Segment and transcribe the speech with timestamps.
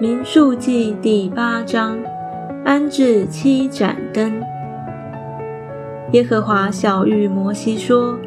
[0.00, 1.98] 民数记第八章，
[2.64, 4.32] 安置七盏灯。
[6.12, 8.18] 耶和华小谕摩西说：“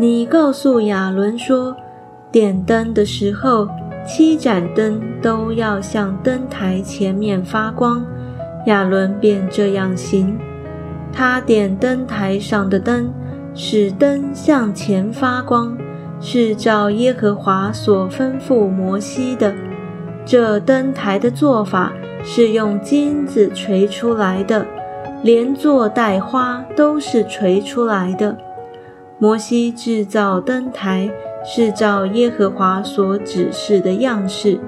[0.00, 1.76] 你告诉亚伦说，
[2.32, 3.68] 点灯的时候，
[4.06, 8.02] 七盏灯都要向灯台前面发光。”
[8.64, 10.38] 亚伦便这样行。
[11.12, 13.12] 他点灯台上的灯，
[13.52, 15.76] 使灯向前发光，
[16.18, 19.54] 是照耶和华所吩咐摩西的。
[20.30, 24.64] 这灯台的做法是用金子锤出来的，
[25.24, 28.38] 连座带花都是锤出来的。
[29.18, 31.10] 摩西制造灯台
[31.44, 34.60] 是照耶和华所指示的样式，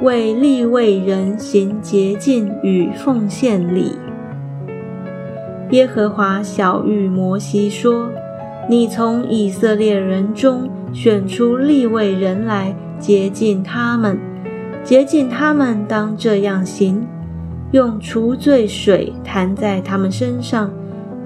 [0.00, 3.98] 为立位人行洁净与奉献礼。
[5.72, 8.08] 耶和华小谕摩西说
[8.66, 14.16] ：“你从以色列人中选出立位人来。”洁净他们，
[14.84, 17.04] 洁净他们，当这样行：
[17.72, 20.70] 用除罪水弹在他们身上，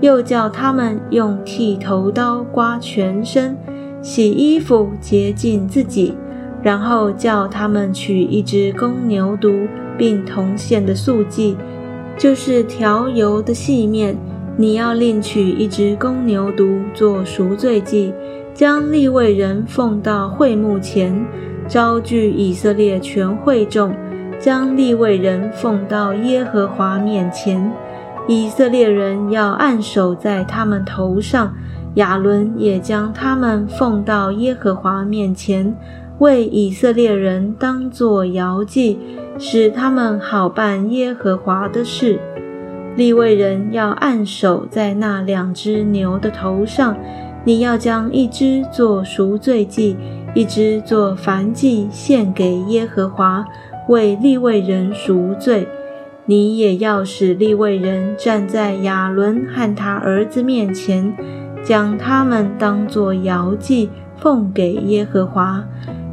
[0.00, 3.54] 又叫他们用剃头刀刮全身，
[4.00, 6.14] 洗衣服，洁净自己，
[6.62, 11.58] 然后叫他们取一只公牛犊，并同献的素祭，
[12.16, 14.16] 就是调油的细面。
[14.56, 18.14] 你要另取一只公牛犊做赎罪祭，
[18.54, 21.14] 将立位人奉到会幕前。
[21.68, 23.92] 招聚以色列全会众，
[24.38, 27.72] 将立位人奉到耶和华面前。
[28.28, 31.52] 以色列人要按手在他们头上，
[31.94, 35.74] 亚伦也将他们奉到耶和华面前，
[36.18, 38.98] 为以色列人当作摇祭，
[39.38, 42.18] 使他们好办耶和华的事。
[42.96, 46.96] 立位人要按手在那两只牛的头上，
[47.44, 49.96] 你要将一只做赎罪祭。
[50.36, 53.42] 一只做燔祭献给耶和华，
[53.88, 55.66] 为立位人赎罪。
[56.26, 61.10] 你也要使立位人站在亚伦和他儿子面前，
[61.64, 63.88] 将他们当作摇祭
[64.18, 65.64] 奉给耶和华。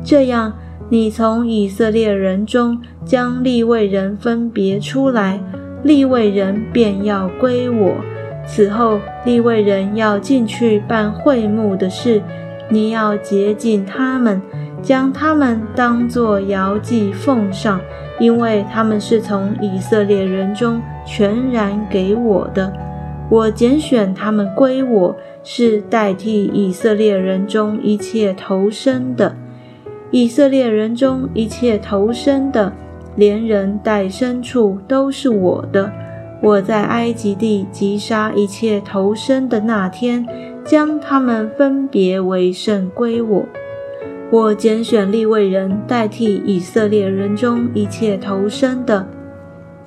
[0.06, 0.54] 这样，
[0.88, 5.38] 你从以色列人中将立位人分别出来，
[5.84, 7.96] 立位人便要归我。
[8.48, 12.22] 此后，立位人要进去办会幕的事。
[12.70, 14.42] 你要洁净他们，
[14.82, 17.80] 将他们当作摇祭奉上，
[18.20, 22.74] 因为他们是从以色列人中全然给我的。
[23.30, 29.36] 我拣选他们归我，是代替以色列人中一切投生的。
[30.12, 32.72] 以色列人中一切投生的，
[33.16, 35.92] 连人带牲畜都是我的。
[36.42, 40.28] 我在埃及地击杀一切投生的那天。
[40.66, 43.46] 将他们分别为圣归我。
[44.32, 49.08] 我拣选立位人代替以色列人中一切投生的。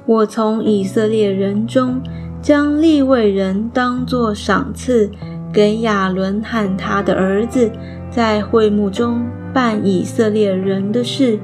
[0.05, 2.01] 我从以色列人中
[2.41, 5.11] 将立位人当作赏赐，
[5.53, 7.69] 给亚伦和他的儿子，
[8.09, 11.41] 在会幕中办以色列人的事，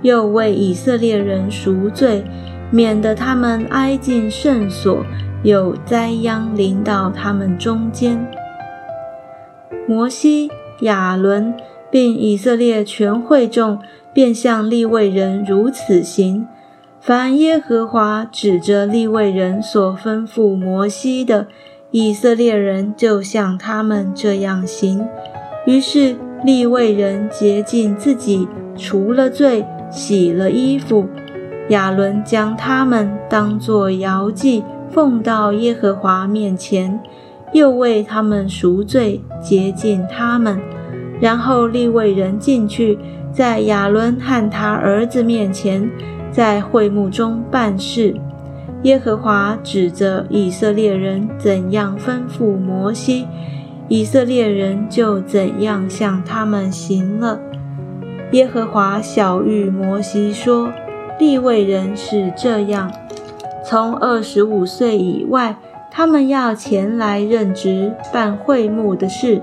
[0.00, 2.24] 又为以色列人赎罪，
[2.70, 5.04] 免得他们挨进圣所，
[5.42, 8.26] 有灾殃临到他们中间。
[9.86, 11.54] 摩西、亚伦
[11.90, 13.78] 并以色列全会众，
[14.12, 16.46] 便向立位人如此行。
[17.00, 21.46] 凡耶和华指着立位人所吩咐摩西的，
[21.92, 25.06] 以色列人就像他们这样行。
[25.66, 31.06] 于是立位人洁净自己，除了罪，洗了衣服。
[31.68, 37.00] 亚伦将他们当作摇祭，奉到耶和华面前。
[37.56, 40.60] 又为他们赎罪，洁净他们，
[41.18, 42.98] 然后立位人进去，
[43.32, 45.90] 在亚伦和他儿子面前，
[46.30, 48.14] 在会幕中办事。
[48.82, 53.26] 耶和华指着以色列人怎样吩咐摩西，
[53.88, 57.40] 以色列人就怎样向他们行了。
[58.32, 60.70] 耶和华小谕摩西说
[61.18, 62.92] ：“立位人是这样，
[63.64, 65.56] 从二十五岁以外。”
[65.96, 69.40] 他们要前来任职办会幕的事，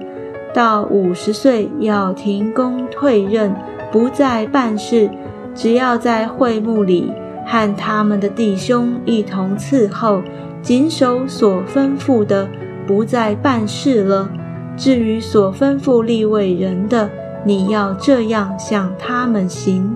[0.53, 3.55] 到五十岁要停工退任，
[3.91, 5.09] 不再办事，
[5.55, 7.11] 只要在会幕里
[7.43, 10.21] 和他们的弟兄一同伺候，
[10.61, 12.47] 谨守所吩咐的，
[12.85, 14.29] 不再办事了。
[14.77, 17.09] 至于所吩咐立位人的，
[17.43, 19.91] 你要这样向他们行。